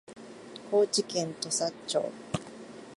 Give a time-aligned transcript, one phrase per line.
[0.71, 2.11] 高知県土佐町